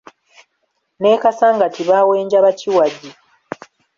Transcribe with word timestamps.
N’e 0.99 1.11
Kasangati 1.21 1.81
baawenja 1.89 2.37
bakiwagi. 2.45 3.09